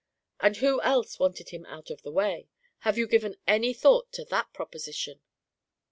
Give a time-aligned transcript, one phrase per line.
[0.39, 2.49] And who else wanted him out of the way?
[2.79, 5.21] Have you given any thought to that proposition?"